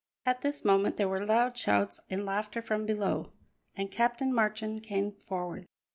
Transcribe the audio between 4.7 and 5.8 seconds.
came forward.